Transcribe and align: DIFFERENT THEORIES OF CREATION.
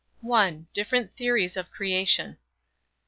DIFFERENT 0.73 1.13
THEORIES 1.15 1.55
OF 1.55 1.69
CREATION. 1.69 2.37